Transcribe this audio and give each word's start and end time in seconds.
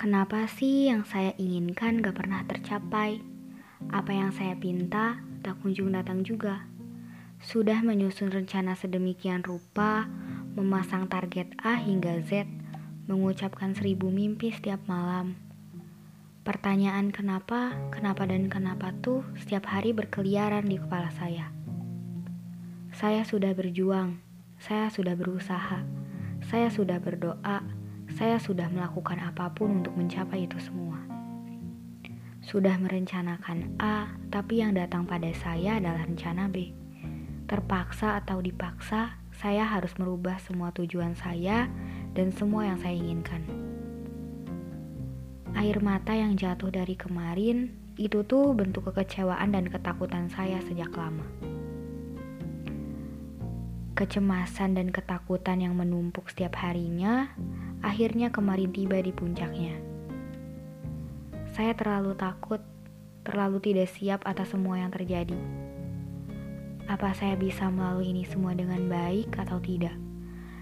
Kenapa 0.00 0.48
sih 0.48 0.88
yang 0.88 1.04
saya 1.04 1.36
inginkan 1.36 2.00
gak 2.00 2.24
pernah 2.24 2.40
tercapai? 2.48 3.20
Apa 3.92 4.16
yang 4.16 4.32
saya 4.32 4.56
pinta 4.56 5.20
tak 5.44 5.60
kunjung 5.60 5.92
datang 5.92 6.24
juga. 6.24 6.64
Sudah 7.44 7.84
menyusun 7.84 8.32
rencana 8.32 8.72
sedemikian 8.72 9.44
rupa, 9.44 10.08
memasang 10.56 11.04
target 11.04 11.52
A 11.60 11.76
hingga 11.76 12.16
Z, 12.24 12.48
mengucapkan 13.12 13.76
seribu 13.76 14.08
mimpi 14.08 14.48
setiap 14.48 14.80
malam. 14.88 15.36
Pertanyaan 16.48 17.12
kenapa, 17.12 17.76
kenapa 17.92 18.24
dan 18.24 18.48
kenapa 18.48 18.96
tuh 19.04 19.20
setiap 19.36 19.68
hari 19.68 19.92
berkeliaran 19.92 20.64
di 20.64 20.80
kepala 20.80 21.12
saya. 21.12 21.52
Saya 22.96 23.20
sudah 23.28 23.52
berjuang, 23.52 24.16
saya 24.56 24.88
sudah 24.88 25.12
berusaha, 25.12 25.84
saya 26.48 26.72
sudah 26.72 26.96
berdoa, 27.04 27.60
saya 28.20 28.36
sudah 28.36 28.68
melakukan 28.68 29.16
apa 29.16 29.48
pun 29.48 29.80
untuk 29.80 29.96
mencapai 29.96 30.44
itu 30.44 30.60
semua. 30.60 31.00
Sudah 32.44 32.76
merencanakan 32.76 33.80
A, 33.80 34.12
tapi 34.28 34.60
yang 34.60 34.76
datang 34.76 35.08
pada 35.08 35.32
saya 35.32 35.80
adalah 35.80 36.04
rencana 36.04 36.52
B. 36.52 36.68
Terpaksa 37.48 38.20
atau 38.20 38.44
dipaksa, 38.44 39.16
saya 39.32 39.64
harus 39.64 39.96
merubah 39.96 40.36
semua 40.36 40.68
tujuan 40.76 41.16
saya 41.16 41.72
dan 42.12 42.28
semua 42.28 42.68
yang 42.68 42.76
saya 42.84 42.92
inginkan. 42.92 43.40
Air 45.56 45.80
mata 45.80 46.12
yang 46.12 46.36
jatuh 46.36 46.68
dari 46.68 47.00
kemarin 47.00 47.72
itu 47.96 48.20
tuh 48.28 48.52
bentuk 48.52 48.92
kekecewaan 48.92 49.56
dan 49.56 49.64
ketakutan 49.72 50.28
saya 50.28 50.60
sejak 50.68 50.92
lama. 50.92 51.24
Kecemasan 53.96 54.76
dan 54.76 54.92
ketakutan 54.92 55.64
yang 55.64 55.72
menumpuk 55.72 56.28
setiap 56.28 56.60
harinya 56.60 57.32
akhirnya 57.80 58.28
kemarin 58.28 58.72
tiba 58.72 59.00
di 59.00 59.12
puncaknya. 59.12 59.76
Saya 61.56 61.74
terlalu 61.74 62.14
takut, 62.14 62.60
terlalu 63.26 63.60
tidak 63.60 63.88
siap 63.92 64.20
atas 64.24 64.52
semua 64.52 64.80
yang 64.80 64.92
terjadi. 64.92 65.36
Apa 66.86 67.14
saya 67.14 67.36
bisa 67.36 67.70
melalui 67.70 68.10
ini 68.10 68.24
semua 68.26 68.54
dengan 68.54 68.80
baik 68.90 69.34
atau 69.38 69.62
tidak? 69.62 69.94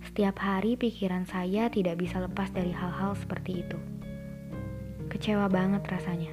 Setiap 0.00 0.40
hari 0.40 0.80
pikiran 0.80 1.28
saya 1.28 1.68
tidak 1.68 2.00
bisa 2.00 2.20
lepas 2.20 2.48
dari 2.52 2.72
hal-hal 2.72 3.12
seperti 3.16 3.64
itu. 3.64 3.78
Kecewa 5.12 5.48
banget 5.52 5.84
rasanya. 5.88 6.32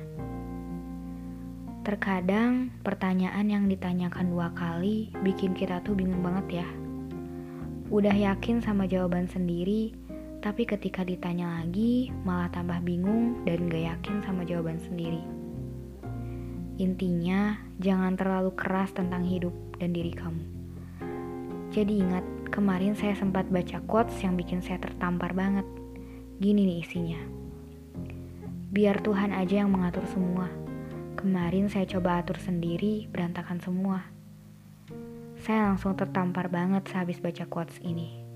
Terkadang 1.83 2.71
pertanyaan 2.83 3.47
yang 3.47 3.63
ditanyakan 3.71 4.27
dua 4.27 4.51
kali 4.51 5.11
bikin 5.23 5.55
kita 5.55 5.79
tuh 5.83 5.95
bingung 5.95 6.19
banget 6.19 6.63
ya. 6.63 6.67
Udah 7.87 8.11
yakin 8.11 8.59
sama 8.59 8.91
jawaban 8.91 9.31
sendiri, 9.31 9.95
tapi 10.37 10.69
ketika 10.69 11.01
ditanya 11.01 11.59
lagi, 11.61 12.13
malah 12.21 12.47
tambah 12.53 12.77
bingung 12.85 13.41
dan 13.41 13.65
gak 13.67 13.97
yakin 13.97 14.21
sama 14.21 14.45
jawaban 14.45 14.77
sendiri. 14.77 15.21
Intinya, 16.77 17.57
jangan 17.81 18.13
terlalu 18.13 18.53
keras 18.53 18.93
tentang 18.93 19.25
hidup 19.25 19.53
dan 19.81 19.97
diri 19.97 20.13
kamu. 20.13 20.43
Jadi 21.73 21.93
ingat, 22.05 22.25
kemarin 22.53 22.93
saya 22.93 23.17
sempat 23.17 23.49
baca 23.49 23.81
quotes 23.89 24.13
yang 24.21 24.37
bikin 24.37 24.61
saya 24.61 24.77
tertampar 24.77 25.33
banget. 25.33 25.65
Gini 26.37 26.69
nih 26.69 26.79
isinya. 26.85 27.21
Biar 28.69 29.01
Tuhan 29.01 29.33
aja 29.33 29.65
yang 29.65 29.73
mengatur 29.73 30.05
semua. 30.05 30.53
Kemarin 31.17 31.65
saya 31.65 31.89
coba 31.89 32.21
atur 32.21 32.37
sendiri, 32.37 33.09
berantakan 33.09 33.57
semua. 33.57 34.05
Saya 35.41 35.73
langsung 35.73 35.97
tertampar 35.97 36.45
banget 36.53 36.85
sehabis 36.93 37.17
baca 37.17 37.49
quotes 37.49 37.81
ini. 37.81 38.26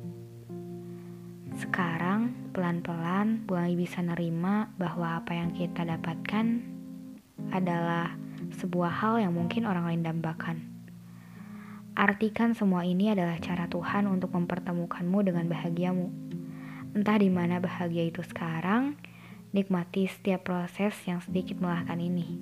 Sekarang, 1.61 2.33
pelan-pelan 2.57 3.45
mulai 3.45 3.77
bisa 3.77 4.01
nerima 4.01 4.73
bahwa 4.81 5.21
apa 5.21 5.37
yang 5.37 5.53
kita 5.53 5.85
dapatkan 5.85 6.57
adalah 7.53 8.17
sebuah 8.57 8.89
hal 8.89 9.21
yang 9.21 9.37
mungkin 9.37 9.69
orang 9.69 9.85
lain 9.85 10.01
dambakan. 10.01 10.57
Artikan 11.93 12.57
semua 12.57 12.81
ini 12.81 13.13
adalah 13.13 13.37
cara 13.37 13.69
Tuhan 13.69 14.09
untuk 14.09 14.33
mempertemukanmu 14.33 15.21
dengan 15.21 15.45
bahagiamu. 15.45 16.09
Entah 16.97 17.21
di 17.21 17.29
mana 17.29 17.61
bahagia 17.61 18.09
itu 18.09 18.25
sekarang, 18.25 18.97
nikmati 19.53 20.09
setiap 20.09 20.49
proses 20.49 20.97
yang 21.05 21.21
sedikit 21.21 21.61
melahkan 21.61 22.01
ini. 22.01 22.41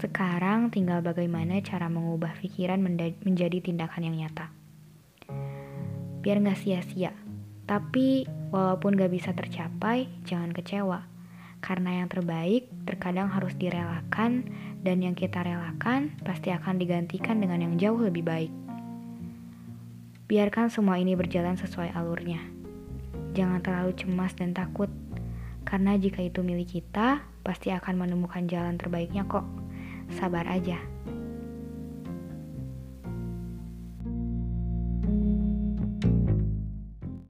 Sekarang 0.00 0.72
tinggal 0.72 1.04
bagaimana 1.04 1.60
cara 1.60 1.92
mengubah 1.92 2.32
pikiran 2.40 2.80
menjadi 3.20 3.60
tindakan 3.60 4.08
yang 4.08 4.16
nyata. 4.24 4.48
Biar 6.24 6.40
gak 6.40 6.58
sia-sia, 6.64 7.12
tapi 7.68 8.24
walaupun 8.48 8.96
gak 8.96 9.12
bisa 9.12 9.36
tercapai, 9.36 10.08
jangan 10.24 10.56
kecewa. 10.56 11.04
Karena 11.60 12.00
yang 12.00 12.08
terbaik 12.08 12.70
terkadang 12.88 13.28
harus 13.28 13.52
direlakan 13.60 14.48
dan 14.80 15.04
yang 15.04 15.12
kita 15.12 15.44
relakan 15.44 16.16
pasti 16.24 16.48
akan 16.48 16.80
digantikan 16.80 17.44
dengan 17.44 17.60
yang 17.60 17.74
jauh 17.76 18.00
lebih 18.00 18.24
baik. 18.24 18.52
Biarkan 20.28 20.72
semua 20.72 20.96
ini 20.96 21.12
berjalan 21.12 21.60
sesuai 21.60 21.92
alurnya. 21.92 22.40
Jangan 23.36 23.60
terlalu 23.60 23.92
cemas 23.96 24.32
dan 24.32 24.56
takut, 24.56 24.88
karena 25.68 26.00
jika 26.00 26.24
itu 26.24 26.40
milik 26.40 26.80
kita, 26.80 27.20
pasti 27.44 27.68
akan 27.68 28.00
menemukan 28.00 28.48
jalan 28.48 28.80
terbaiknya 28.80 29.28
kok. 29.28 29.44
Sabar 30.16 30.48
aja. 30.48 30.80